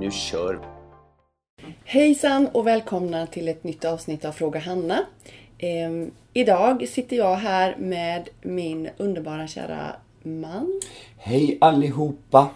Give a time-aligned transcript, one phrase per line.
[0.00, 0.66] Nu kör vi!
[1.84, 4.98] Hejsan och välkomna till ett nytt avsnitt av Fråga Hanna.
[5.58, 10.80] Ehm, idag sitter jag här med min underbara kära man.
[11.18, 12.48] Hej allihopa!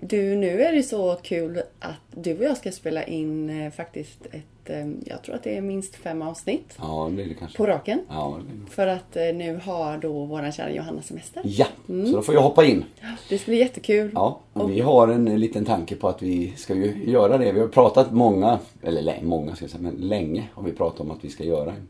[0.00, 4.26] Du, nu är det så kul att du och jag ska spela in eh, faktiskt
[4.26, 7.56] ett, eh, jag tror att det är minst fem avsnitt Ja, det blir det kanske.
[7.56, 8.00] på raken.
[8.08, 8.70] Ja, det blir det.
[8.70, 11.42] För att eh, nu har då våran kära Johanna semester.
[11.44, 12.84] ja, så då får jag hoppa in.
[13.28, 14.10] Det ska bli jättekul.
[14.14, 17.52] Ja, och vi har en liten tanke på att vi ska ju göra det.
[17.52, 21.00] Vi har pratat många, eller lä- många ska jag säga, men länge har vi pratat
[21.00, 21.88] om att vi ska göra en,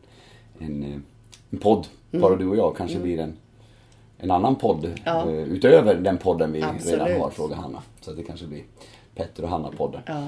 [0.65, 0.99] en, eh,
[1.49, 1.87] en podd.
[2.11, 3.33] Bara du och jag kanske blir en,
[4.19, 4.97] en annan podd Mm.
[5.05, 5.21] Ja.
[5.21, 6.99] eh, utöver den podden vi Absolut.
[7.07, 7.81] redan har, Fråga Hanna.
[8.01, 8.63] Så att det kanske blir
[9.15, 10.01] Petter och Hanna-podden.
[10.05, 10.19] Ja.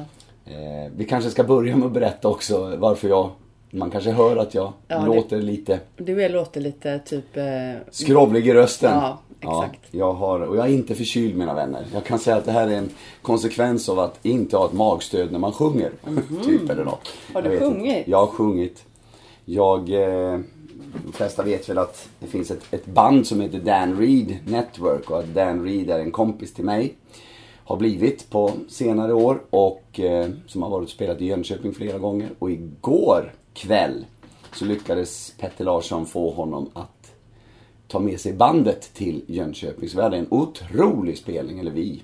[0.52, 3.30] Eh, vi kanske ska börja med att berätta också varför jag,
[3.72, 7.38] man kanske hör att jag Ja, det- låter lite Du är, låter lite typ...
[7.38, 7.44] eh,
[7.92, 8.92] skrovlig i rösten.
[8.94, 9.80] Ja, exakt.
[9.92, 11.86] jag har, och jag är inte förkyld mina vänner.
[11.94, 12.90] Jag kan säga att det här är en
[13.22, 15.92] konsekvens av att inte ha ett magstöd när man sjunger.
[16.46, 17.08] typ eller något.
[17.34, 17.98] Har du sjungit?
[17.98, 18.12] Inte.
[18.12, 18.84] Jag har sjungit.
[19.46, 20.40] Jag, eh,
[21.06, 25.10] de flesta vet väl att det finns ett, ett band som heter Dan Reed Network
[25.10, 26.96] och att Dan Reed är en kompis till mig.
[27.64, 31.98] Har blivit på senare år och eh, som har varit och spelat i Jönköping flera
[31.98, 32.30] gånger.
[32.40, 34.06] Och igår kväll
[34.54, 37.14] så lyckades Petter Larsson få honom att
[37.88, 39.90] ta med sig bandet till Jönköping.
[39.90, 42.04] Så vi hade en otrolig spelning, eller vi.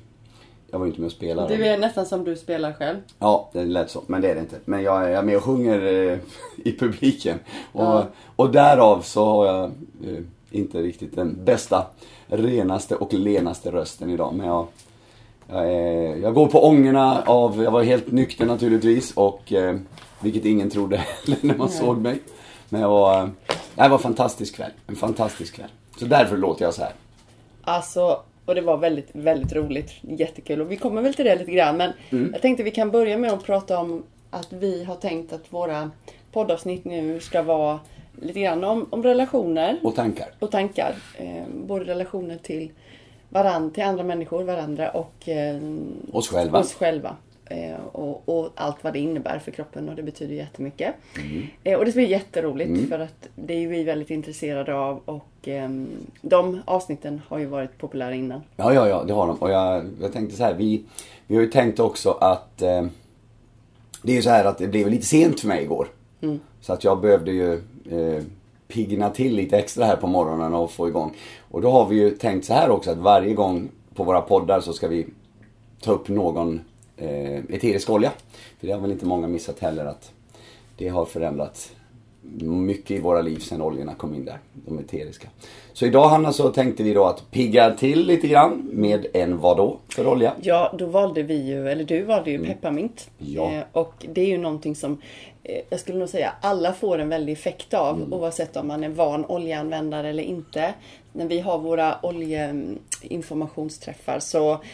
[0.71, 1.57] Jag var ju inte med och spelade.
[1.57, 2.97] Du är nästan som du spelar själv.
[3.19, 4.03] Ja, det lät så.
[4.07, 4.55] Men det är det inte.
[4.65, 6.17] Men jag är jag är med och sjunger eh,
[6.67, 7.39] i publiken.
[7.71, 8.05] Och, Ja.
[8.35, 11.85] och därav så har jag eh, inte riktigt den bästa,
[12.27, 14.33] renaste och lenaste rösten idag.
[14.35, 14.67] Men jag,
[15.49, 19.11] jag, är, jag går på ångorna av, jag var helt nykter naturligtvis.
[19.13, 19.75] Och, eh,
[20.19, 21.01] vilket ingen trodde
[21.41, 21.77] när man Nej.
[21.77, 22.19] såg mig.
[22.69, 23.27] Men jag var, eh,
[23.75, 24.71] det var en fantastisk kväll.
[24.87, 25.69] En fantastisk kväll.
[25.99, 26.93] Så därför låter jag så här.
[27.61, 29.91] Alltså, och det var väldigt, väldigt roligt.
[30.01, 30.61] Jättekul.
[30.61, 31.77] Och vi kommer väl till det lite grann.
[31.77, 32.29] Men Mm.
[32.33, 35.91] jag tänkte vi kan börja med att prata om att vi har tänkt att våra
[36.31, 37.79] poddavsnitt nu ska vara
[38.21, 40.27] lite grann om, om relationer Och tankar.
[40.39, 40.95] och tankar.
[41.17, 42.71] Eh, både relationer till
[43.29, 45.61] varandra, till andra människor, varandra och eh,
[46.11, 46.59] Oss själva.
[46.59, 47.15] oss själva.
[47.49, 50.95] Eh, och, och allt vad det innebär för kroppen och det betyder jättemycket.
[51.63, 55.27] Eh, och det ska bli jätteroligt för att det är vi väldigt intresserade av och
[55.43, 55.87] ehm,
[56.21, 58.41] de avsnitten har ju varit populära innan.
[58.55, 59.37] Ja, ja, ja, det har de.
[59.37, 60.83] Och jag, jag tänkte så här, vi,
[61.27, 62.85] vi har ju tänkt också att eh,
[64.01, 65.87] det är ju så här att det blev lite sent för mig igår.
[66.61, 67.53] Så att jag behövde ju
[67.91, 68.23] eh,
[68.67, 71.13] piggna till lite extra här på morgonen och få igång.
[71.51, 74.59] Och då har vi ju tänkt så här också att varje gång på våra poddar
[74.59, 75.07] så ska vi
[75.81, 76.61] ta upp någon
[76.97, 78.11] eh, eterisk olja.
[78.59, 80.11] För det har väl inte många missat heller att
[80.77, 81.71] det har förändrats
[82.41, 85.27] mycket i våra liv sen oljorna kom in där, de eteriska.
[85.73, 89.77] Så idag Hanna så tänkte vi då att pigga till lite grann med en vadå
[89.89, 90.33] för olja?
[90.41, 93.09] Ja, då valde vi ju, eller du valde ju pepparmint.
[93.17, 93.51] Ja.
[93.53, 95.01] Eh, och det är ju någonting som
[95.43, 98.89] eh, jag skulle nog säga alla får en väldig effekt av oavsett om man är
[98.89, 100.73] van oljeanvändare eller inte.
[101.13, 104.65] När vi har våra oljeinformationsträffar så ehm, får-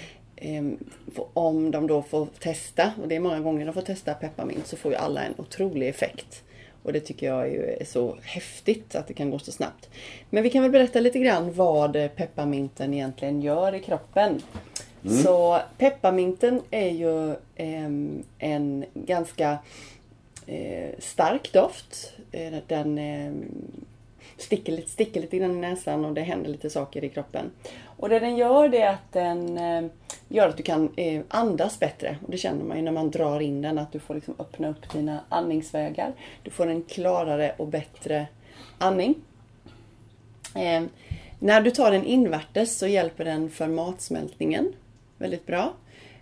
[1.33, 4.77] om de då får testa, och det är många gånger de får testa pepparmint, så
[4.77, 6.43] får ju alla en otrolig effekt.
[6.83, 9.89] Och det tycker jag är så häftigt att det kan gå så snabbt.
[10.29, 14.41] Men vi kan väl berätta lite grann vad pepparminten egentligen gör i kroppen.
[15.23, 19.57] Så pepparminten är ju ehm, en ganska
[20.47, 22.13] eh, stark doft.
[22.31, 23.45] Eh, den ehm,
[24.37, 27.51] sticker, lite, sticker lite grann i näsan och det händer lite saker i kroppen.
[28.03, 29.83] Och det den gör det är att den eh,
[30.27, 32.17] gör att du kan eh, andas bättre.
[32.25, 34.69] Och det känner man ju när man drar in den att du får liksom öppna
[34.69, 36.13] upp dina andningsvägar.
[36.43, 38.27] Du får en klarare och bättre
[38.77, 39.15] andning.
[40.55, 40.83] Eh,
[41.39, 44.73] när du tar den invärtes så hjälper den för matsmältningen
[45.17, 45.73] väldigt bra.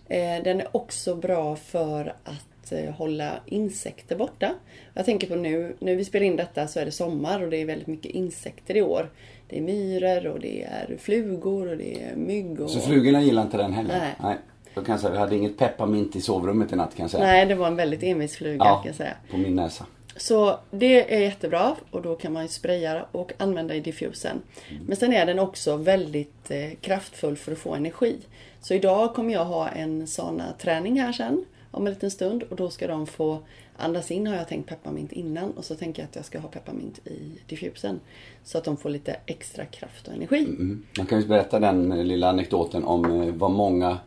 [0.08, 4.54] Eh, den är också bra för att eh, hålla insekter borta.
[4.94, 7.58] Jag tänker på nu, när vi spelar in detta så är det sommar och det
[7.58, 9.10] är väldigt mycket insekter i år.
[9.52, 12.62] Det är myror och det är flugor och det är mygg.
[12.62, 12.70] Och...
[12.70, 14.00] Så flugorna gillar inte den heller?
[14.00, 14.16] Nej.
[14.20, 14.38] Nej.
[14.74, 17.24] Då kan jag säga, vi hade inget pepparmint i sovrummet i natt kan jag säga.
[17.24, 19.14] Nej, det var en väldigt envis fluga ja, kan jag säga.
[19.32, 19.86] på min näsa.
[20.16, 24.42] Så det är jättebra och då kan man ju spraya och använda i diffusen.
[24.88, 28.18] Men sen är den också väldigt eh, kraftfull för att få energi.
[28.62, 31.46] Så idag kommer jag ha en såna träning här sen.
[31.72, 33.40] om en liten stund och då ska de få
[33.82, 36.50] andas in har jag tänkt pepparmint innan och så tänker jag att jag ska ha
[36.50, 38.00] pepparmint i diffusen.
[38.44, 40.46] Så att de får lite extra kraft och energi.
[40.46, 40.86] Mm.
[40.98, 43.98] Man kan ju berätta den eh, lilla anekdoten om eh, vad många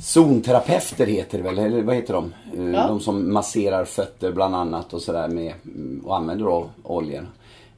[0.00, 2.34] zonterapeuter heter det väl, eller vad heter de?
[2.56, 2.86] Eh, Ja.
[2.86, 7.26] De som masserar fötter bland annat och sådär med mm, och använder då oljor.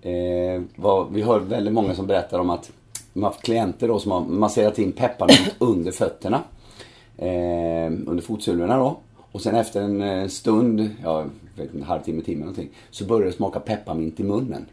[0.02, 2.70] Eh, vad, vi hör väldigt många som berättar om att
[3.12, 6.43] de har haft klienter då som har masserat in pepparmint under fötterna.
[7.16, 8.96] Eh, under fotsulorna då.
[9.32, 11.25] Och sen efter en eh, stund, ja,
[11.56, 14.66] vet, en halvtimme, timme någonting, så börjar det smaka pepparmint i munnen.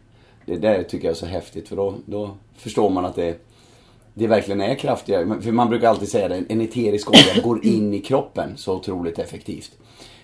[0.46, 3.46] Det där tycker jag är så häftigt för då, då förstår man att det,
[4.14, 5.40] det verkligen är kraftiga.
[5.40, 9.18] För man brukar alltid säga det, en eterisk olja går in i kroppen så otroligt
[9.18, 9.78] effektivt.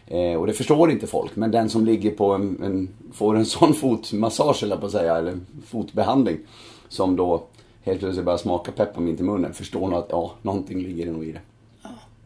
[0.06, 3.46] Eh, och det förstår inte folk, men den som ligger på en, en får en
[3.46, 6.38] sån fotmassage eller på att säga, eller fotbehandling.
[6.88, 7.42] Som då
[7.82, 11.32] helt plötsligt börjar smaka pepparmint i munnen, förstår nog att ja, någonting ligger nog i
[11.32, 11.40] det.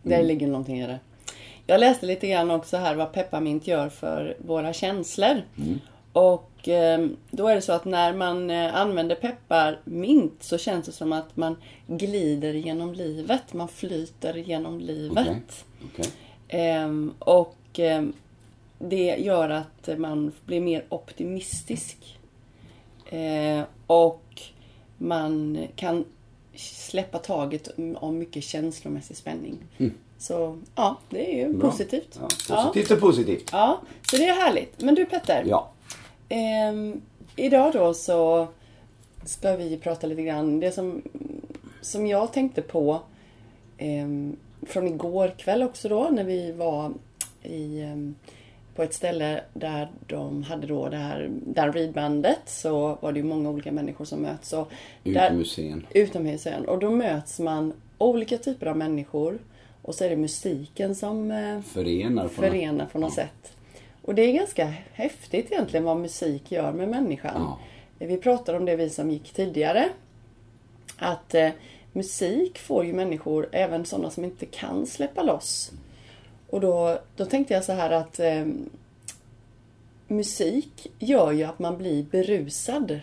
[0.03, 0.99] Där ligger någonting i det.
[1.67, 5.43] Jag läste lite grann också här vad pepparmint gör för våra känslor.
[6.13, 10.93] Och eh, då är det så att när man eh, använder pepparmint så känns det
[10.93, 13.53] som att man glider genom livet.
[13.53, 15.65] Man flyter genom livet.
[15.85, 15.91] Okej.
[15.93, 16.13] Okej.
[16.49, 18.13] Ehm, och ehm,
[18.79, 22.19] det gör att man blir mer optimistisk.
[23.87, 24.43] Och
[24.99, 26.05] man kan
[26.55, 29.59] släppa taget om mycket känslomässig spänning.
[30.19, 31.71] Så ja, det är ju Bra.
[31.71, 32.19] positivt.
[32.49, 33.49] Ja, positivt och positivt.
[33.53, 33.81] Ja,
[34.11, 34.81] så det är härligt.
[34.83, 35.45] Men du Petter.
[35.47, 35.71] Ja.
[36.29, 37.01] Ehm,
[37.37, 38.49] idag då så
[39.25, 40.61] ska vi prata lite grann.
[40.61, 41.03] Det som,
[41.81, 43.01] som jag tänkte på
[43.79, 46.93] ehm, från igår kväll också då när vi var
[47.43, 48.15] i, ehm,
[48.75, 53.25] på ett ställe där de hade då det här där ridbandet så var det ju
[53.25, 54.53] många olika människor som möts.
[54.53, 54.71] Och
[55.03, 55.87] där, Utomhusscen.
[55.91, 56.69] utomhusen.
[56.69, 59.39] Och då möts man olika typer av människor
[59.87, 63.53] och så är det musiken som eh, Förenar på något- förenar på något sätt.
[64.03, 67.41] Och det är ganska häftigt egentligen vad musik gör med människan.
[67.99, 69.89] Vi pratade om det vi som gick tidigare.
[70.97, 71.51] Att eh,
[71.93, 75.73] musik får ju människor, även sådana som inte kan släppa loss.
[76.51, 78.45] Och då, då tänkte jag så här att eh,
[80.09, 83.01] musik gör ju att man blir berusad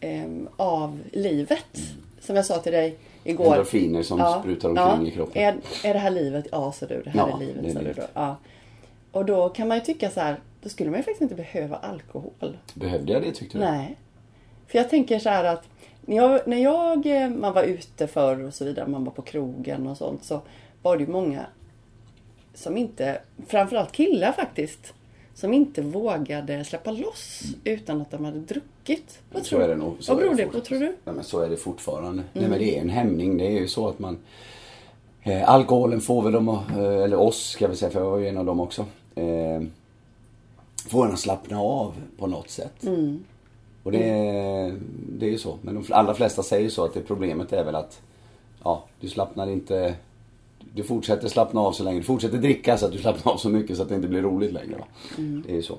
[0.00, 1.82] eh, av livet.
[2.20, 3.44] Som jag sa till dig igår.
[3.52, 5.42] Endorfiner som sprutar omkring i kroppen.
[5.42, 6.46] Är, är det här livet?
[6.52, 7.02] Ja, sa du.
[7.02, 8.02] Det här Ja, är livet, sa du då.
[8.14, 8.36] Ja.
[9.12, 11.76] Och då kan man ju tycka så här, då skulle man ju faktiskt inte behöva
[11.76, 12.56] alkohol.
[12.74, 13.64] Behövde jag det tyckte du?
[13.64, 13.96] Nej.
[14.66, 15.68] För jag tänker så här att
[16.00, 19.22] när jag, när jag, eh, man var ute förr och så vidare, man var på
[19.22, 20.40] krogen och sånt, så
[20.82, 21.46] var det ju många
[22.54, 24.94] som inte, framförallt killar faktiskt,
[25.34, 29.18] som inte vågade släppa loss utan att de hade druckit.
[29.32, 29.96] Vad, Så tror, är det nog.
[30.00, 30.96] Så vad beror det på tror du?
[31.04, 32.22] Ja, men så är det fortfarande.
[32.32, 32.50] Nej Mm.
[32.50, 33.36] men det är en hämning.
[33.38, 34.18] Det är ju så att man
[35.22, 38.28] eh, Alkoholen får väl dem, eh, eller oss ska vi säga, för jag var ju
[38.28, 38.86] en av dem också.
[39.14, 39.62] Eh,
[40.88, 42.82] får en att slappna av på något sätt.
[42.84, 43.24] Mm.
[43.82, 44.74] Och det, är-
[45.18, 45.58] det är ju så.
[45.62, 48.00] Men de allra flesta säger ju så att det problemet är väl att
[48.64, 49.94] ja, du slappnar inte
[50.74, 51.98] du fortsätter slappna av så länge.
[51.98, 54.22] Du fortsätter dricka så att du slappnar av så mycket så att det inte blir
[54.22, 54.84] roligt längre.
[55.18, 55.42] Mm.
[55.46, 55.76] Det är ju så.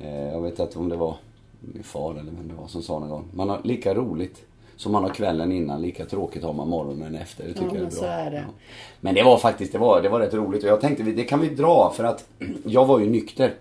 [0.00, 1.16] Eh, jag vet inte om det var
[1.60, 3.24] min far eller vem det var som sa någon gång.
[3.34, 4.42] Man har lika roligt
[4.76, 7.44] som man har kvällen innan, lika tråkigt har man morgonen efter.
[7.44, 8.08] Det tycker Ja, jag är men bra.
[8.08, 8.36] är det.
[8.36, 8.52] Ja.
[9.00, 11.40] Men det var faktiskt, det var, det var rätt roligt och jag tänkte det kan
[11.40, 12.28] vi dra för att
[12.64, 13.54] jag var ju nykter.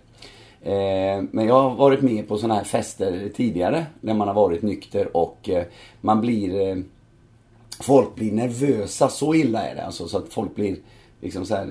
[0.62, 4.62] Eh, men jag har varit med på sådana här fester tidigare när man har varit
[4.62, 5.64] nykter och eh,
[6.02, 6.76] man blir eh,
[7.80, 10.78] Folk blir nervösa, så illa är det alltså så att folk blir
[11.22, 11.70] liksom så här,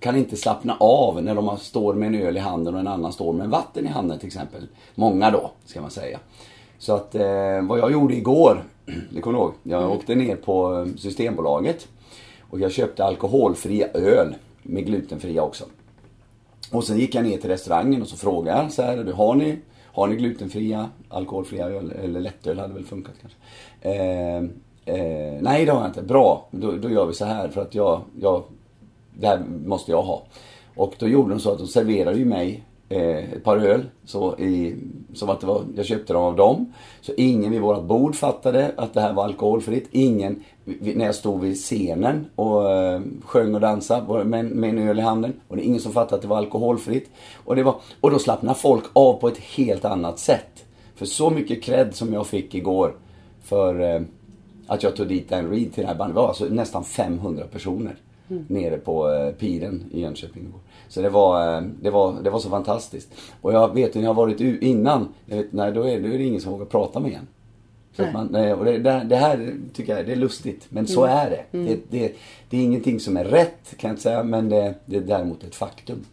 [0.00, 3.12] kan inte slappna av när de står med en öl i handen och en annan
[3.12, 4.66] står med vatten i handen till exempel.
[4.94, 6.18] Många då, ska man säga.
[6.78, 8.64] Så att eh, vad jag gjorde igår,
[9.10, 9.52] det kommer du ihåg?
[9.62, 11.88] Jag åkte ner på eh, Systembolaget
[12.40, 15.64] och jag köpte alkoholfria öl med glutenfria också.
[16.70, 20.06] Och sen gick jag ner till restaurangen och så frågade så här, har ni, har
[20.06, 23.38] ni glutenfria, alkoholfria öl, eller lättöl hade väl funkat kanske.
[23.80, 24.42] Eh,
[24.84, 26.02] eh, nej det har jag inte.
[26.02, 28.42] Bra, då, då gör vi så här för att jag, jag,
[29.14, 30.22] det här måste jag ha.
[30.74, 33.84] Och då gjorde de så att de serverade ju mig eh, ett par öl.
[34.04, 34.76] Så i,
[35.14, 36.72] som att det var, jag köpte dem av dem.
[37.00, 39.88] Så ingen vid vårt bord fattade att det här var alkoholfritt.
[39.90, 44.98] Ingen när jag stod vid scenen och eh, sjöng och dansade med, med en öl
[44.98, 45.40] i handen.
[45.48, 47.10] Och det är ingen som fattade att det var alkoholfritt.
[47.44, 50.64] Och, det var, och då slappnade folk av på ett helt annat sätt.
[50.94, 52.94] För så mycket cred som jag fick igår
[53.42, 54.00] för eh,
[54.72, 56.14] att jag tog dit Dan Reed till det här bandet.
[56.14, 57.96] Det var alltså nästan 500 personer
[58.48, 60.60] nere på eh, piren i Jönköping igår.
[60.88, 63.08] Så det var, eh, det, var, det var så fantastiskt.
[63.40, 66.08] Och jag vet ju när jag har varit innan, jag vet, nej, då, är, då
[66.08, 67.26] är det ingen som vågar prata med en.
[67.96, 68.26] Så att man,
[68.58, 71.58] och det, det, här tycker jag det är lustigt, men så är det.
[71.58, 72.12] Det, det.
[72.50, 75.44] Det är ingenting som är rätt kan jag inte säga, men det, det är däremot
[75.44, 76.04] ett faktum.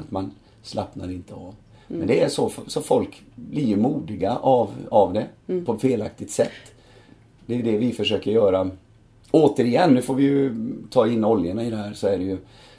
[0.00, 0.30] Att man
[0.62, 1.54] slappnar inte av.
[1.86, 5.26] Men det är så, så folk blir ju modiga av, av det
[5.64, 6.72] på ett felaktigt sätt.
[7.48, 8.70] Det är det vi försöker göra.
[9.30, 10.54] Återigen, nu får vi ju
[10.90, 12.38] ta in oljorna i det här, så är det ju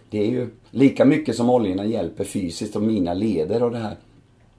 [0.10, 3.96] det är ju lika mycket som oljorna hjälper fysiskt och mina leder och det här.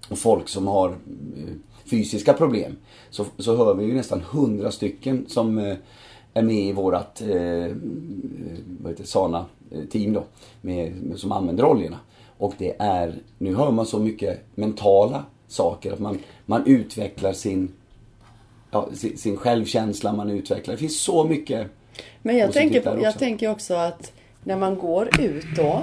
[0.09, 2.77] Och folk som har eh, fysiska problem.
[3.11, 5.77] Så, så hör vi ju nästan hundra stycken som eh,
[6.35, 7.73] är med i vårat eh, eh
[8.81, 10.25] vad heter, Sana-team då.
[10.61, 11.99] Med, som använder oljorna.
[12.39, 15.93] Och det är, nu hör man så mycket mentala saker.
[15.93, 17.69] Att man, man utvecklar sin,
[18.71, 20.75] ja, sin, sin självkänsla, man utvecklar.
[20.75, 21.67] Det finns så mycket
[22.23, 24.13] Men jag tänker, på, jag tänker också att
[24.45, 25.83] när man går ut då.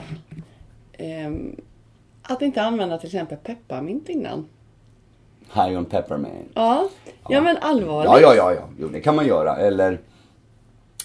[0.94, 1.56] ehm,
[2.22, 4.46] att inte använda till exempel pepparmint innan.
[5.53, 6.51] High on peppermint.
[6.53, 6.89] Ja,
[7.29, 7.41] ja.
[7.41, 8.12] men allvarligt.
[8.12, 8.70] Ja, ja, ja, ja.
[8.79, 9.58] Jo, det kan man göra.
[9.58, 10.00] Eller...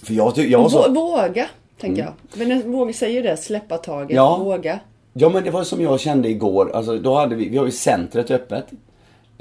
[0.03, 0.83] För jag, jag så...
[0.89, 1.49] Vå- Våga,
[1.81, 2.13] tänker jag.
[2.47, 4.11] Men våga säger det, släppa taget.
[4.11, 4.17] Mm.
[4.17, 4.37] Ja.
[4.37, 4.81] Våga.
[5.13, 6.71] Ja, men det var som jag kände igår.
[6.77, 8.67] Alltså, då hade vi, vi har ju centret öppet.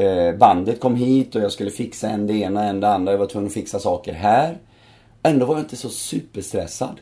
[0.01, 3.12] Eh, bandet kom hit och jag skulle fixa en det ena, en det andra.
[3.12, 4.58] Jag var tvungen att fixa saker här.
[5.24, 7.00] Ändå var jag inte så superstressad.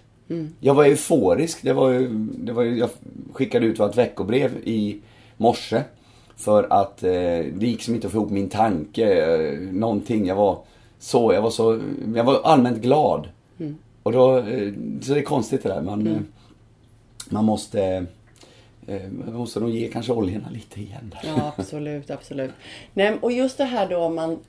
[0.60, 1.64] Jag var euforisk.
[1.64, 2.90] Det var ju, det var ju, jag
[3.34, 5.00] skickade ut ett veckobrev i
[5.38, 5.82] morse.
[6.36, 7.10] För att eh,
[7.54, 9.26] det gick som inte att få ihop min tanke.
[9.26, 10.26] Eh, någonting.
[10.26, 10.60] Jag var
[11.00, 11.80] så, jag var så,
[12.16, 13.28] jag var allmänt glad.
[14.04, 15.82] Och då, eh, så det är konstigt det där.
[15.82, 16.18] Man, eh,
[17.30, 18.06] man måste
[18.88, 21.30] Eh, måste nog ge kanske oljorna lite igen där.
[21.30, 22.52] Ja, absolut, absolut.
[22.94, 24.40] Nej, och just det här då om man,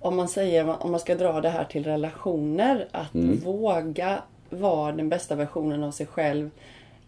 [0.00, 3.36] om man säger, om man ska dra det här till relationer, att Mm.
[3.36, 6.50] våga vara den bästa versionen av sig själv.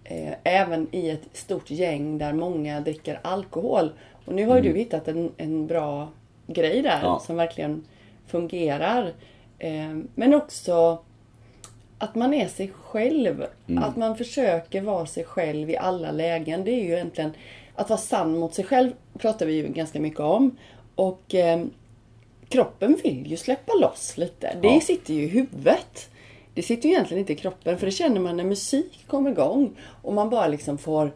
[0.05, 3.93] Eh, även i ett stort gäng där många dricker alkohol.
[4.27, 6.09] Och nu har ju du hittat en, en bra
[6.47, 7.05] grej där Mm.
[7.05, 7.23] Ja.
[7.27, 7.85] som verkligen
[8.27, 9.13] fungerar.
[9.59, 10.99] Eh, men också
[11.99, 13.45] att man är sig själv.
[13.69, 13.83] Mm.
[13.83, 16.65] Att man försöker vara sig själv i alla lägen.
[16.65, 17.33] Det är ju egentligen
[17.75, 20.57] att vara sann mot sig själv pratar vi ju ganska mycket om.
[20.95, 21.65] Och eh,
[22.49, 24.57] kroppen vill ju släppa loss lite.
[24.63, 24.81] Det Ja.
[24.81, 26.09] sitter ju i huvudet.
[26.55, 29.71] Det sitter ju egentligen inte i kroppen för det känner man när musik kommer igång
[30.03, 31.13] och man bara liksom får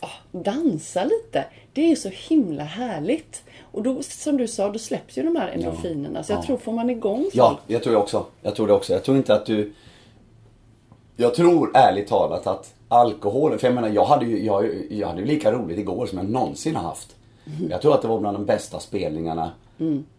[0.00, 1.44] ah, dansa lite.
[1.72, 3.42] Det är ju så himla härligt.
[3.72, 6.22] Och då, som du sa, då släpps ju de här endorfinerna.
[6.22, 6.42] Så jag Ja.
[6.46, 8.26] tror, får man igång folk Ja, jag tror jag också.
[8.42, 8.92] Jag tror det också.
[8.92, 9.72] Jag tror inte att du...
[11.16, 15.20] Jag tror ärligt talat att alkoholen, för jag menar jag hade ju, jag, jag hade
[15.20, 17.16] ju lika roligt igår som jag någonsin har haft.
[17.58, 17.70] Mm.
[17.70, 19.50] Jag tror att det var bland de bästa spelningarna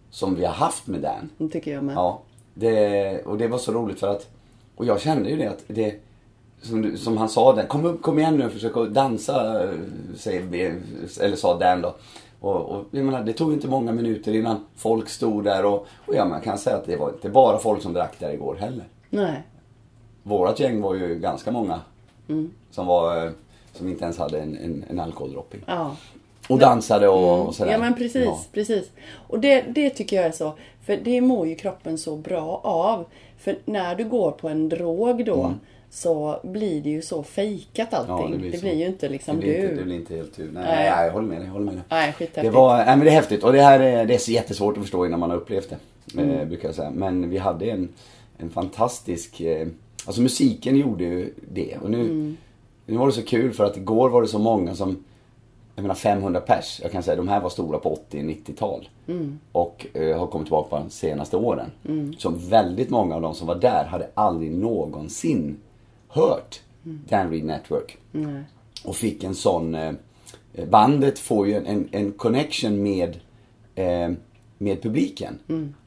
[0.10, 1.30] som vi har haft med Dan.
[1.38, 1.96] Det tycker jag med.
[1.96, 2.22] Ja,
[2.54, 4.30] det, och det var så roligt för att,
[4.76, 5.96] och jag kände ju det att det,
[6.62, 9.68] som, som han sa där, kom, upp, kom igen nu försök att dansa,
[10.18, 10.76] säger,
[11.22, 11.96] eller sa Dan då.
[12.40, 16.16] Och, och jag menar, det tog inte många minuter innan folk stod där och, och
[16.16, 18.86] ja, man kan säga att det var inte bara folk som drack där igår heller.
[19.10, 19.44] Nej.
[20.24, 21.80] Vårat gäng var ju ganska många
[22.72, 23.32] som var, eh,
[23.74, 25.62] som inte ens hade en, en, en alkoholdropping.
[25.68, 25.96] Ja.
[26.50, 27.72] Och dansade och, och sådär.
[27.72, 28.44] Ja men precis, Ja.
[28.52, 28.92] precis.
[29.28, 30.54] Och det, det tycker jag är så.
[30.86, 33.06] För det mår ju kroppen så bra av.
[33.38, 35.54] För när du går på en drog då
[35.90, 38.28] så blir det ju så fejkat allting.
[38.28, 38.32] Mm.
[38.32, 38.78] Ja, det, blir så.
[38.78, 39.64] ju inte liksom det blir du.
[39.64, 40.52] Inte, det blir inte helt tur.
[40.54, 40.90] Nej, Nej.
[40.90, 41.06] nej.
[41.06, 41.50] jag håller med dig.
[41.50, 41.84] Håller med dig.
[41.90, 42.30] Nej.
[42.34, 44.78] Det var, nej men det är häftigt och det här är, det är så jättesvårt
[44.78, 45.78] att förstå innan man har upplevt det.
[46.22, 46.30] Mm.
[46.30, 46.90] Eh, brukar jag säga.
[46.90, 47.90] Men vi hade en,
[48.38, 49.68] en fantastisk, eh,
[50.06, 51.78] alltså musiken gjorde ju det.
[51.82, 52.38] Och nu, Mm.
[52.86, 55.04] nu var det så kul för att igår var det så många som,
[55.76, 56.80] jag menar 500 pers.
[56.84, 58.90] Jag kan säga de här var stora på 80-90-tal.
[59.08, 59.40] Mm.
[59.52, 61.72] Och eh, har kommit tillbaka de senaste åren.
[62.18, 65.58] Så väldigt många av de som var där hade aldrig någonsin
[66.08, 67.98] hört Dan Reed Network.
[68.12, 68.44] Nej.
[68.86, 69.76] Och fick en sån...
[69.76, 69.94] Eh,
[70.70, 73.18] bandet får ju en, en, en connection med,
[73.76, 74.12] eh,
[74.64, 75.40] med publiken.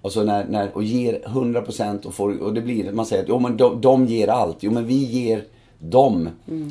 [0.03, 3.29] Och, så när, när, och ger 100% och, får, och det blir, man säger att
[3.29, 4.57] jo, men de, de ger allt.
[4.61, 5.45] Jo men vi ger
[5.79, 6.29] dem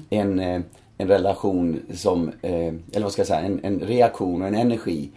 [0.10, 0.62] en, eh,
[0.98, 2.54] en relation som, eh,
[2.94, 5.10] eller vad ska jag säga, en, en reaktion och en energi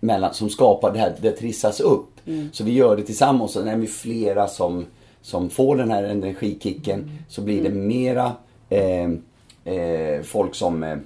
[0.00, 2.08] mellan, som skapar det här, det trissas upp.
[2.52, 3.56] Så vi gör det tillsammans.
[3.56, 4.86] Och när vi är flera som,
[5.20, 8.32] som får den här energikicken så blir det mera
[8.68, 9.10] eh,
[9.74, 10.96] eh, folk som eh,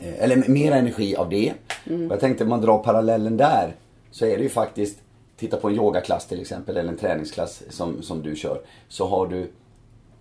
[0.00, 1.52] Eh, eller mer energi av det.
[1.84, 3.74] Och jag tänkte man drar parallellen där
[4.16, 4.98] så är det ju faktiskt,
[5.36, 8.60] titta på en yogaklass till exempel eller en träningsklass som, som du kör.
[8.88, 9.50] Så har du,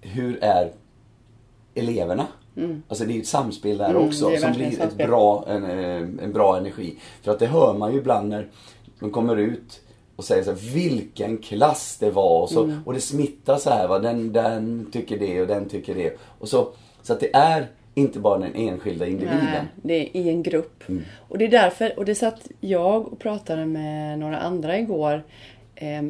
[0.02, 0.72] hur är
[1.75, 2.28] eleverna?
[2.88, 5.64] Alltså det är ju ett samspel där Mm, också som blir ett bra, en,
[6.20, 6.98] en bra energi.
[7.22, 8.48] För att det hör man ju ibland när
[9.00, 9.82] de kommer ut
[10.16, 12.42] och säger så här, vilken klass det var.
[12.42, 12.80] Och, så, Mm.
[12.86, 14.00] och det smittar så här, va?
[14.00, 16.18] Den, den tycker det och den tycker det.
[16.40, 16.68] Och så,
[17.02, 19.46] så att det är inte bara den enskilda individen.
[19.46, 20.90] Nej, det är i en grupp.
[20.90, 21.04] Mm.
[21.28, 25.24] Och det är därför, och det satt jag och pratade med några andra igår.
[25.75, 26.02] eh,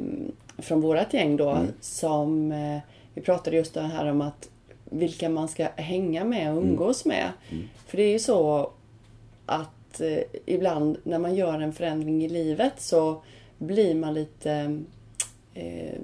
[0.58, 2.80] från vårat gäng då som eh,
[3.14, 4.50] vi pratade just det här om att
[4.86, 7.30] vilka man ska hänga med och umgås med.
[7.88, 8.72] För det är ju så
[9.46, 13.22] att eh, ibland när man gör en förändring i livet så
[13.58, 14.80] blir man lite
[15.54, 16.00] eh,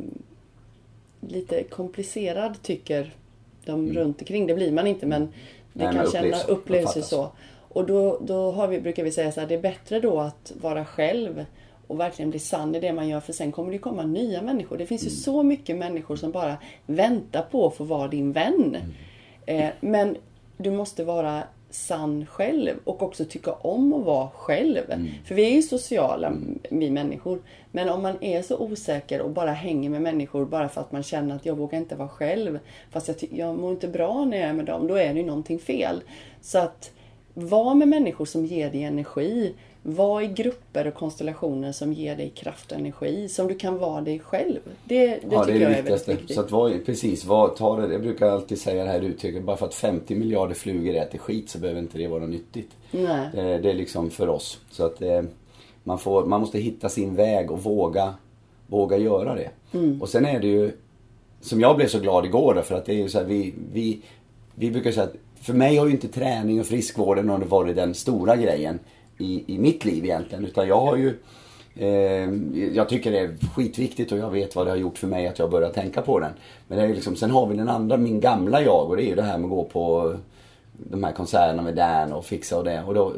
[1.20, 3.14] lite komplicerad tycker
[3.66, 4.48] de runt omkring.
[4.48, 5.28] Det blir man inte men
[5.74, 7.32] det Nej, kan men känna, upplevs upplevs ju så.
[7.74, 10.52] Och då, då har vi, brukar vi säga så här, det är bättre då att
[10.62, 11.46] vara själv
[11.88, 14.42] och verkligen bli sann i det man gör för sen kommer det ju komma nya
[14.42, 14.78] människor.
[14.78, 18.78] Det finns ju så mycket människor som bara väntar på att få vara din vän.
[19.46, 20.18] Eh, men
[20.58, 24.82] du måste vara sann själv och också tycka om att vara själv.
[25.26, 26.34] För vi är ju sociala,
[26.70, 27.42] vi människor.
[27.72, 31.04] Men om man är så osäker och bara hänger med människor bara för att man
[31.04, 32.60] känner att jag vågar inte vara själv.
[32.92, 34.88] Fast jag, jag mår inte bra när jag är med dem.
[34.88, 36.04] Då är det ju någonting fel.
[36.42, 36.92] Så att
[37.34, 39.54] var med människor som ger dig energi.
[39.84, 43.30] Var i grupper och konstellationer som ger dig kraft och energi.
[43.30, 44.60] Som du kan vara dig själv.
[44.84, 46.12] Det, det ja, tycker det är jag det är väldigt viktigaste.
[46.12, 46.36] viktigt.
[46.36, 49.58] Så att vad, precis, vad, ta det, jag brukar alltid säga det här uttrycket, bara
[49.58, 52.70] för att 50 miljarder flugor äter skit så behöver inte det vara nyttigt.
[52.92, 53.30] Nej.
[53.34, 54.60] Det, det är liksom för oss.
[54.70, 55.22] Så att eh,
[55.84, 58.14] man, får, man måste hitta sin väg och våga,
[58.68, 59.50] våga göra det.
[59.74, 60.02] Mm.
[60.02, 60.72] Och sen är det ju,
[61.42, 63.54] som jag blev så glad igår då, för att det är ju så här, vi,
[63.74, 64.02] vi,
[64.56, 68.36] vi brukar säga att för mig har ju inte träning och friskvården varit den stora
[68.36, 68.80] grejen
[69.18, 70.46] i, i mitt liv egentligen.
[70.46, 71.18] Utan jag har ju
[71.76, 72.30] Eh,
[72.74, 75.40] jag tycker det är skitviktigt och jag vet vad det har gjort för mig att
[75.40, 76.32] jag börjar tänka på den.
[76.68, 79.08] Men det är liksom, sen har vi den andra, min gamla jag och det är
[79.08, 80.16] ju det här med att gå på
[80.74, 82.84] de här konserterna med Dan och fixa och det.
[82.84, 83.14] Och då,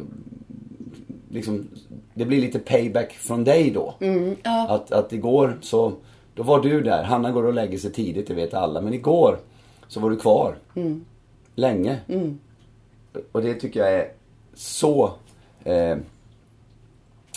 [1.29, 1.67] liksom,
[2.13, 3.93] det blir lite payback från dig då.
[4.43, 4.67] ja.
[4.69, 5.93] Att, att igår så,
[6.35, 7.03] då var du där.
[7.03, 8.81] Hanna går och lägger sig tidigt, det vet alla.
[8.81, 9.39] Men igår
[9.87, 10.55] så var du kvar.
[11.55, 11.99] Länge.
[13.31, 14.11] Och det tycker jag är
[14.53, 15.11] så
[15.63, 15.97] eh,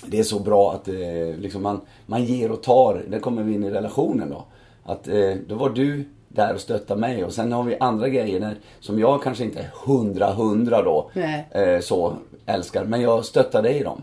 [0.06, 0.94] det är så bra att eh,
[1.38, 3.02] liksom man, man ger och tar.
[3.08, 4.44] Där kommer vi in i relationen då.
[4.84, 8.40] Att eh, då var du där och stöttade mig och sen har vi andra grejer
[8.40, 11.10] där, som jag kanske inte är hundra hundra då
[11.50, 12.84] eh, så älskar.
[12.84, 14.02] Men jag stöttar dig i dem.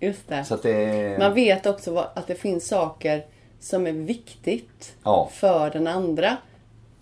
[0.00, 0.44] Just det.
[0.44, 3.24] Så det Man vet också att det finns saker
[3.60, 5.28] som är viktigt Ja.
[5.32, 6.36] för den andra.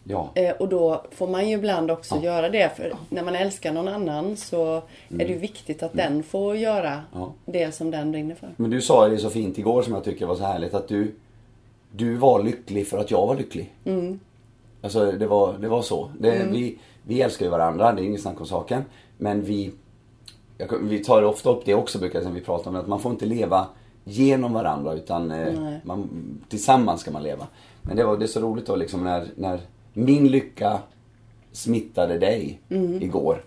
[0.04, 0.30] Ja.
[0.34, 2.76] Eh, och då får man ju ibland också göra det.
[2.76, 4.76] För när man älskar någon annan så
[5.08, 7.04] är det ju viktigt att den får göra Mm.
[7.14, 7.32] Ja.
[7.44, 8.50] det som den brinner för.
[8.56, 11.14] Men du sa det så fint igår som jag tycker var så härligt att du
[11.96, 13.72] Du var lycklig för att jag var lycklig.
[13.84, 14.20] Mm.
[14.82, 16.10] Alltså det var, det var så.
[16.18, 18.84] Det, vi, vi älskar ju varandra, det är inget snack om saken.
[19.18, 19.72] Men vi
[20.58, 22.86] jag, Vi tar ofta upp det också brukar jag säga, vi pratar om det, att
[22.88, 23.66] man får inte leva
[24.04, 26.08] genom varandra utan eh, man,
[26.48, 27.46] tillsammans ska man leva.
[27.82, 29.60] Men det var det är så roligt då liksom när, när
[29.92, 30.78] min lycka
[31.52, 33.02] smittade dig Mm.
[33.02, 33.44] igår.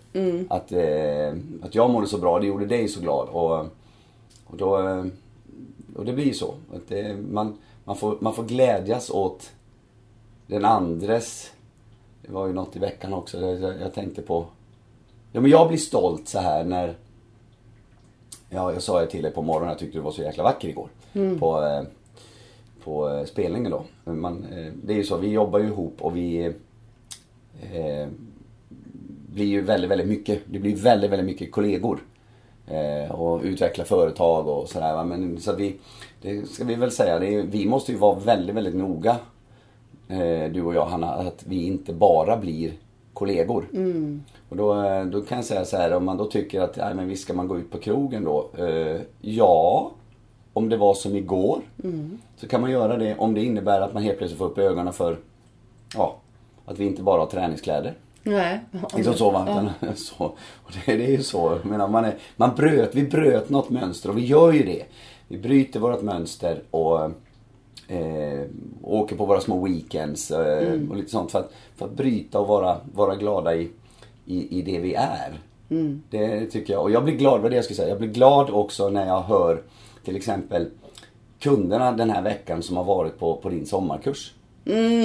[0.49, 3.29] Att, eh, att jag mådde så bra, det gjorde dig så glad.
[3.29, 3.59] Och,
[4.45, 5.05] och, då, eh,
[5.95, 6.53] och det blir så.
[6.73, 9.51] Att det, man, man, får, man får glädjas åt
[10.47, 11.51] den andres...
[12.21, 14.45] Det var ju något i veckan också, jag, jag tänkte på...
[15.31, 16.95] Ja men jag blir stolt så här när...
[18.49, 20.67] Ja, jag sa ju till dig på morgonen, jag tyckte du var så jäkla vacker
[20.69, 20.89] igår.
[21.39, 21.83] På, eh,
[22.85, 23.83] på eh, spelningen då.
[24.11, 26.45] Man, eh, det är ju så, vi jobbar ju ihop och vi...
[27.73, 28.07] Eh,
[29.35, 30.41] blir ju väldigt, väldigt mycket.
[30.45, 31.99] Det blir väldigt, väldigt mycket kollegor.
[32.67, 35.03] Eh, och utveckla företag och sådär.
[35.03, 35.75] Men så vi,
[36.21, 39.17] det ska vi väl säga, är, vi måste ju vara väldigt, väldigt noga.
[40.07, 42.71] Eh, du och jag Hanna, att vi inte bara blir
[43.13, 43.67] kollegor.
[44.49, 46.93] Och då, eh, då kan jag säga så här, om man då tycker att, nej
[46.95, 48.49] men visst ska man gå ut på krogen då?
[48.57, 49.91] Eh, ja,
[50.55, 51.61] om det var som igår.
[52.37, 54.93] Så kan man göra det om det innebär att man helt plötsligt får upp ögonen
[54.93, 55.17] för,
[55.95, 56.15] ja,
[56.65, 57.93] att vi inte bara har träningskläder.
[58.23, 58.59] Nej.
[58.95, 59.43] Liksom så va.
[59.49, 60.23] Utan, så.
[60.63, 61.57] Och det, det är ju så.
[61.63, 64.83] Menar, man, är, man bröt, vi bröt något mönster och vi gör ju det.
[65.27, 67.03] Vi bryter vårt mönster och
[67.87, 68.41] eh,
[68.81, 72.47] åker på våra små weekends eh, och lite sånt för att, för att bryta och
[72.47, 73.69] vara, vara glada i,
[74.25, 75.39] i, i det vi är.
[76.09, 76.83] Det tycker jag.
[76.83, 77.89] Och jag blir glad, vad det jag skulle säga.
[77.89, 79.61] Jag blir glad också när jag hör
[80.05, 80.67] till exempel
[81.39, 84.33] kunderna den här veckan som har varit på, på din sommarkurs.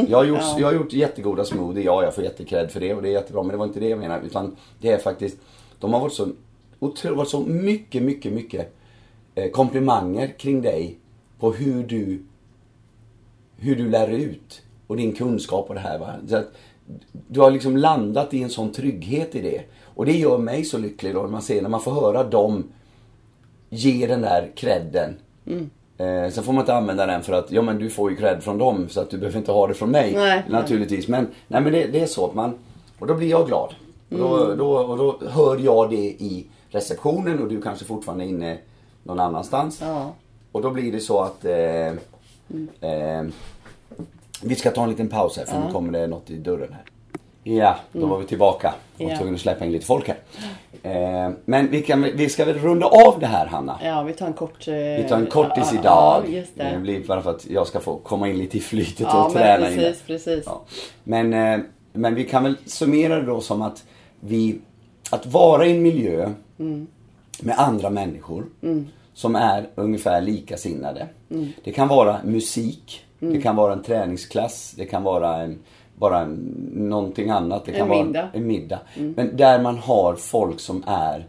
[0.08, 0.56] jag, har gjort, ja.
[0.58, 3.42] jag har gjort jättegoda smoothie, ja jag får jättekred för det och det är jättebra
[3.42, 5.36] men det var inte det jag menar utan det är faktiskt
[5.78, 6.28] De har varit så
[6.78, 8.74] otroligt, varit så mycket, mycket, mycket
[9.34, 10.98] eh, komplimanger kring dig
[11.38, 12.22] på hur du
[13.56, 15.98] hur du lär ut och din kunskap och det här.
[15.98, 16.14] Va?
[16.28, 16.52] Så att
[17.28, 19.62] du har liksom landat i en sån trygghet i det.
[19.94, 22.64] Och det gör mig så lycklig då när man ser, när man får höra dem
[23.70, 25.16] ge den där credden.
[25.98, 28.42] Eh, sen får man inte använda den för att, ja men du får ju cred
[28.42, 30.12] från dem så att du behöver inte ha det från mig.
[30.14, 31.08] Nej, naturligtvis.
[31.08, 32.58] Men, nej, men det, det är så att man,
[32.98, 33.74] och då blir jag glad.
[34.10, 38.28] Och då, då, och då hör jag det i receptionen och du kanske fortfarande är
[38.28, 38.58] inne
[39.02, 39.80] någon annanstans.
[39.82, 40.12] Ja.
[40.52, 41.92] Och då blir det så att eh,
[42.80, 43.24] Eh,
[44.42, 46.84] vi ska ta en liten paus här för nu kommer det något i dörren här.
[47.44, 48.74] Ja, då var vi tillbaka.
[48.96, 49.16] Var Ja.
[49.16, 50.16] tvungen att släppa in lite folk här.
[50.82, 53.78] Eh, men vi, kan, vi ska väl runda av det här Hanna.
[53.84, 54.68] Ja, vi tar en kort...
[54.68, 56.22] eh, Vi tar en kortis idag.
[56.26, 56.78] Ja, just det.
[56.82, 59.70] blir bara för att jag ska få komma in lite i flytet Ja, och träna
[59.70, 59.82] in det.
[59.84, 60.42] precis, precis.
[60.46, 60.62] Ja.
[61.04, 61.60] Men, eh,
[61.92, 63.84] men vi kan väl summera det då som att
[64.20, 64.60] vi,
[65.10, 66.86] att vara i en miljö Mm.
[67.42, 68.44] med andra människor
[69.14, 71.06] som är ungefär likasinnade.
[71.30, 71.48] Mm.
[71.64, 75.58] Det kan vara musik, det kan vara en träningsklass, det kan vara en,
[76.00, 76.26] bara
[76.72, 77.64] någonting annat.
[77.64, 78.20] Det kan En vara middag.
[78.22, 78.30] Mm.
[78.42, 78.80] en middag.
[78.96, 81.28] Men där man har folk som är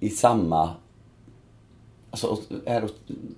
[0.00, 0.70] i samma
[2.10, 2.88] Alltså är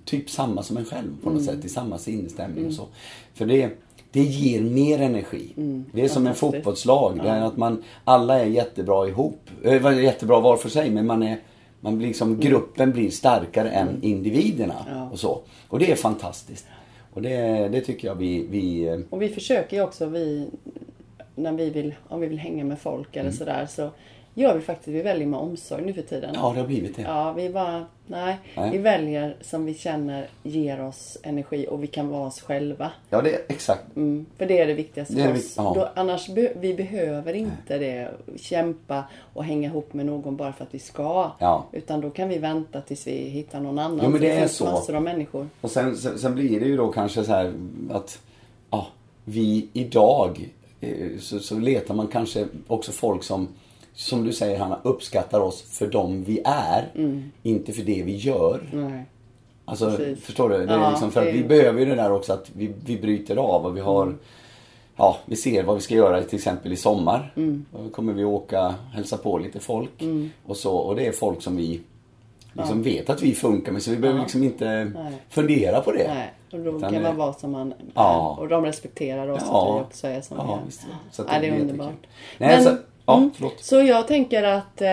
[0.05, 1.55] typ samma som en själv på något Mm.
[1.55, 2.87] sätt, i samma sinnesstämning och så.
[3.33, 3.69] För det,
[4.11, 5.53] det ger mer energi.
[5.93, 6.35] Det är som en Mm.
[6.35, 7.19] Fotbollslag.
[7.23, 9.49] Det är att man, alla är jättebra ihop.
[9.63, 11.39] Är jättebra var för sig, men man är,
[11.81, 14.85] man blir liksom, gruppen blir starkare än individerna.
[14.87, 14.97] Mm.
[14.99, 15.09] Ja.
[15.11, 15.41] Och så.
[15.67, 16.65] Och det är fantastiskt.
[17.13, 20.47] Och det, det tycker jag vi, vi Och vi försöker ju också, vi,
[21.35, 23.27] när vi vill, om vi vill hänga med folk Mm.
[23.27, 23.89] eller sådär, så
[24.33, 26.29] gör vi faktiskt, vi väljer med omsorg nu för tiden.
[26.33, 27.01] ja det har blivit det.
[27.01, 28.69] Ja, vi bara, nej, Nej.
[28.71, 32.91] vi väljer som vi känner ger oss energi och vi kan vara oss själva.
[33.09, 33.95] Ja, det är exakt.
[33.95, 35.53] Mm, för det är det viktigaste Det är för det oss.
[35.57, 35.73] ja.
[35.75, 40.63] Då, annars be, vi behöver inte det, kämpa och hänga ihop med någon bara för
[40.63, 41.31] att vi ska.
[41.39, 41.65] Ja.
[41.71, 43.99] Utan då kan vi vänta tills vi hittar någon annan.
[44.03, 44.63] Jo, men För det är så.
[44.65, 45.47] massor av människor.
[45.61, 47.53] Och sen, sen, sen blir det ju då kanske så här
[47.91, 48.19] att
[48.69, 48.87] ja,
[49.25, 50.49] vi idag
[50.81, 53.47] eh, så, så letar man kanske också folk som
[53.93, 56.89] som du säger Hanna, uppskattar oss för dem vi är.
[57.43, 58.69] Inte för det vi gör.
[58.73, 59.05] Nej.
[59.65, 59.97] Alltså, Mm.
[59.97, 60.23] Precis.
[60.25, 60.65] förstår du?
[60.65, 62.73] Det är Ja, liksom för det- att vi behöver ju det där också att vi,
[62.85, 64.17] vi bryter av och vi har Mm.
[64.97, 67.33] Ja, vi ser vad vi ska göra till exempel i sommar.
[67.35, 67.65] Mm.
[67.83, 70.03] Då kommer vi åka, hälsa på lite folk.
[70.45, 71.81] Och, så, och det är folk som vi
[72.53, 75.13] liksom vet att vi funkar med så vi behöver liksom inte Nej.
[75.29, 76.07] fundera på det.
[76.13, 77.75] Nej, och då Utan kan det- man vara som man är.
[77.93, 78.37] Ja.
[78.39, 79.69] Och de respekterar oss Ja.
[79.71, 81.11] att vi också är som vi Ja, är.
[81.11, 81.93] Så att ja, det är underbart.
[82.37, 82.75] Nej, så,
[83.05, 83.63] ja, förlåt.
[83.63, 84.89] Så jag tänker att eh,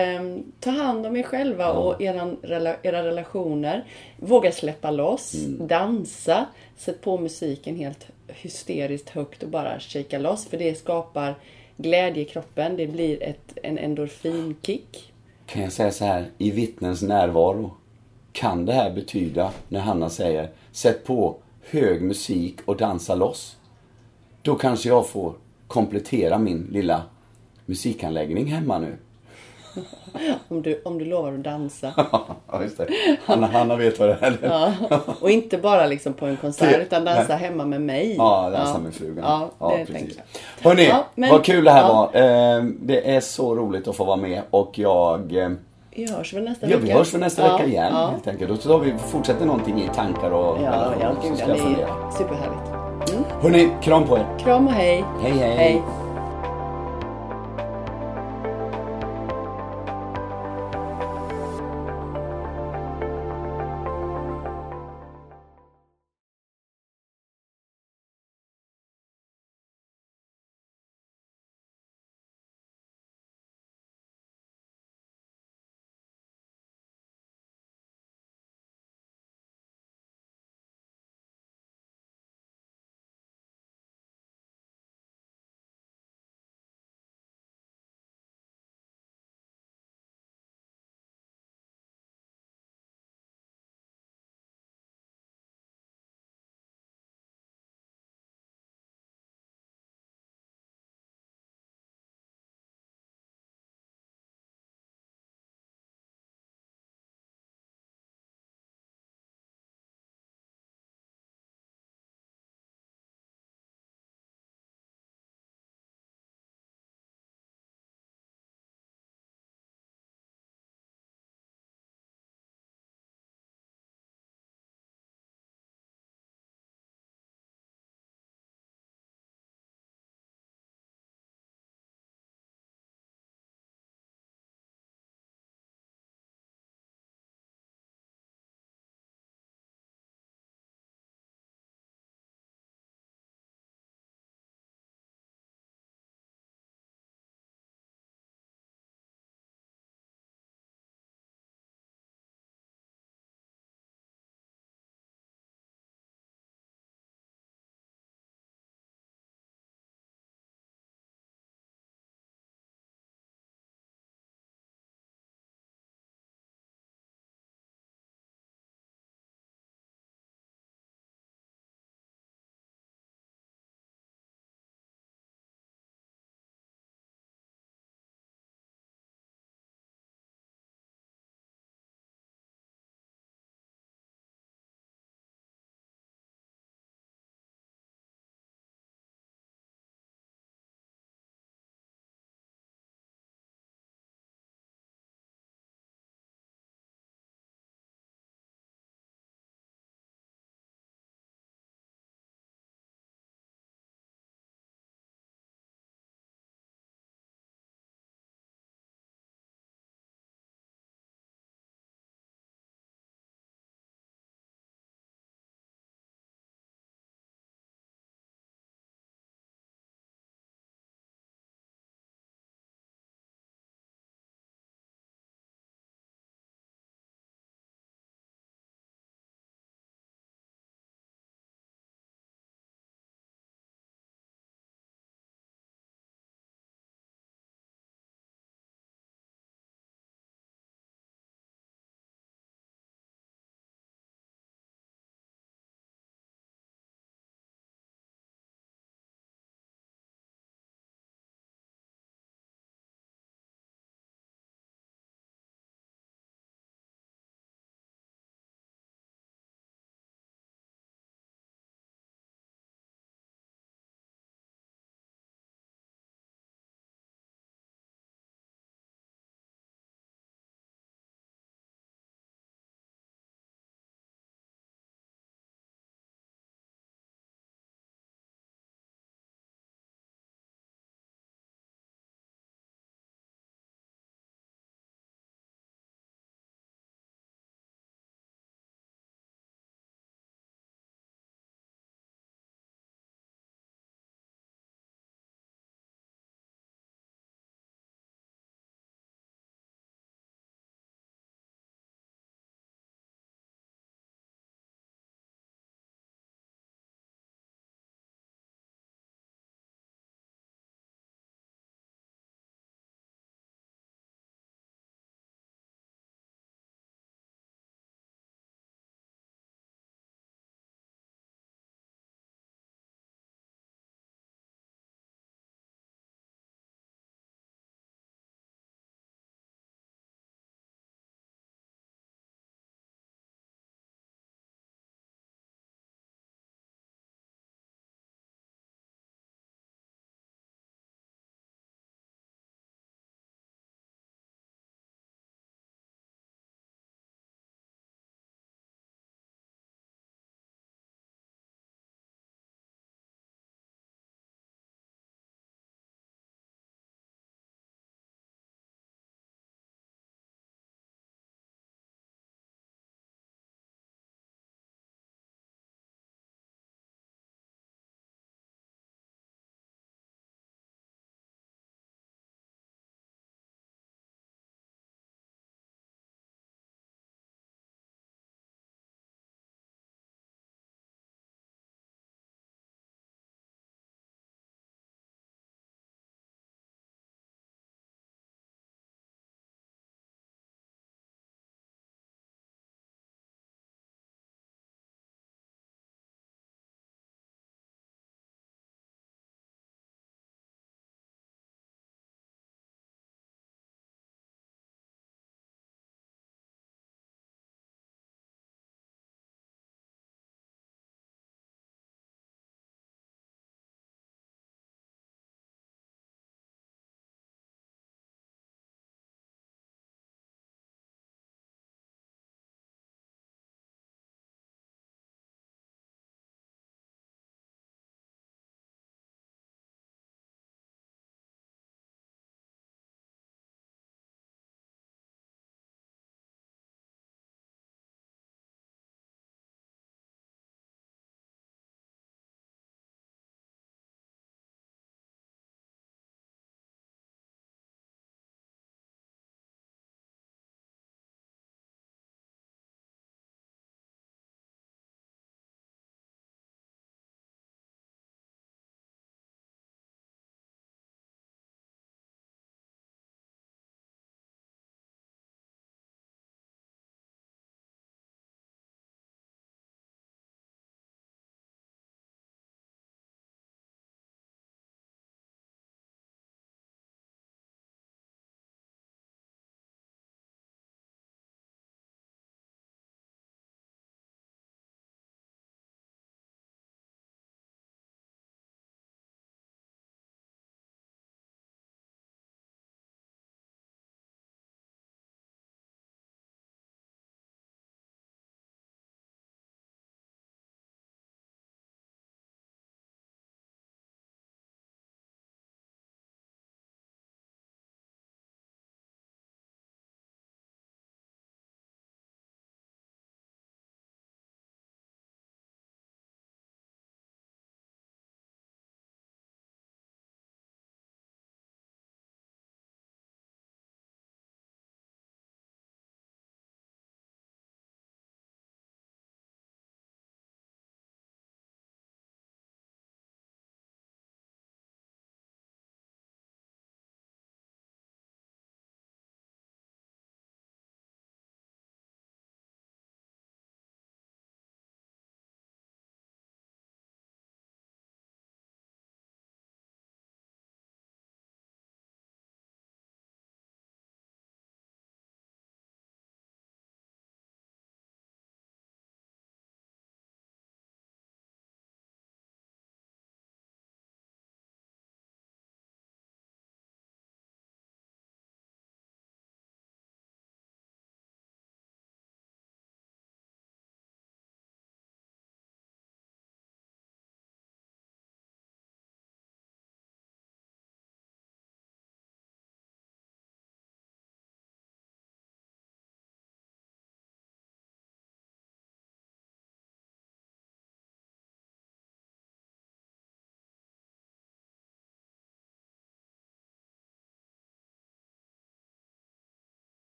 [0.59, 2.37] ta hand om er själva och eran,
[2.83, 3.85] era relationer.
[4.17, 5.67] Våga släppa loss, Mm.
[5.67, 6.45] dansa,
[6.77, 10.45] sätt på musiken helt hysteriskt högt och bara shaka loss.
[10.45, 11.35] För det skapar
[11.77, 12.77] glädje i kroppen.
[12.77, 15.13] Det blir ett, en endorfinkick.
[15.45, 17.71] Kan jag säga så här, i vittnens närvaro
[18.31, 21.35] kan det här betyda när Hanna säger sätt på
[21.71, 23.57] hög musik och dansa loss.
[24.41, 25.33] Då kanske jag får
[25.67, 27.03] komplettera min lilla
[27.69, 28.95] musikanläggning hemma nu.
[30.47, 31.93] Om du, om du lovar att dansa.
[32.51, 32.87] ja, just det.
[33.25, 34.37] Hanna, Hanna vet vad det är.
[34.41, 34.71] Ja.
[35.21, 38.15] Och inte bara liksom på en konsert utan dansa hemma med mig.
[38.17, 39.49] Ja, dansa med frugan.
[39.59, 40.69] Ja, det tänker jag.
[40.69, 42.09] Hörni, Ja, men- vad kul det här ja.
[42.13, 42.21] var.
[42.57, 45.35] Eh, Det är så roligt att få vara med och jag...
[45.37, 45.49] eh,
[45.95, 46.87] Vi hörs väl nästa Ja, vecka?
[46.87, 48.51] vi hörs för nästa Ja, vecka igen Ja, helt enkelt.
[48.51, 51.87] Och så har vi fortsätter någonting i tankar och ja, ja gud, ska det fundera.
[51.87, 52.69] är superhärligt.
[53.41, 54.25] Hörni, kram på er.
[54.39, 55.03] Kram och hej.
[55.21, 55.55] Hej, hej.
[55.55, 55.81] hej.